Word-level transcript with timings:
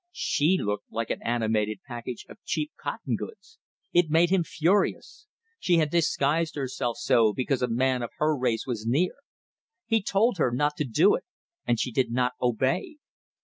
She 0.13 0.57
looked 0.59 0.85
like 0.91 1.11
an 1.11 1.21
animated 1.21 1.81
package 1.87 2.25
of 2.27 2.43
cheap 2.43 2.71
cotton 2.75 3.15
goods! 3.15 3.59
It 3.93 4.09
made 4.09 4.31
him 4.31 4.43
furious. 4.43 5.27
She 5.59 5.75
had 5.77 5.91
disguised 5.91 6.55
herself 6.55 6.97
so 6.97 7.33
because 7.33 7.61
a 7.61 7.67
man 7.67 8.01
of 8.01 8.09
her 8.17 8.35
race 8.35 8.65
was 8.65 8.87
near! 8.87 9.13
He 9.85 10.01
told 10.01 10.39
her 10.39 10.51
not 10.51 10.75
to 10.77 10.85
do 10.85 11.13
it, 11.13 11.25
and 11.67 11.79
she 11.79 11.91
did 11.91 12.11
not 12.11 12.33
obey. 12.41 12.97